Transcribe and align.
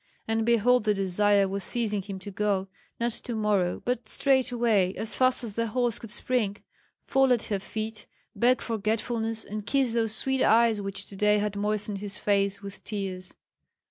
And 0.27 0.47
behold 0.47 0.83
the 0.83 0.95
desire 0.95 1.47
was 1.47 1.63
seizing 1.63 2.01
him 2.01 2.17
to 2.21 2.31
go, 2.31 2.67
not 2.99 3.11
to 3.11 3.35
morrow, 3.35 3.83
but 3.85 4.09
straightway, 4.09 4.95
as 4.95 5.13
fast 5.13 5.43
as 5.43 5.53
the 5.53 5.67
horse 5.67 5.99
could 5.99 6.09
spring, 6.09 6.57
fall 7.05 7.31
at 7.31 7.43
her 7.53 7.59
feet, 7.59 8.07
beg 8.35 8.61
forgetfulness, 8.61 9.45
and 9.45 9.63
kiss 9.63 9.93
those 9.93 10.15
sweet 10.15 10.41
eyes 10.41 10.81
which 10.81 11.05
today 11.05 11.37
had 11.37 11.55
moistened 11.55 11.99
his 11.99 12.17
face 12.17 12.63
with 12.63 12.83
tears. 12.83 13.35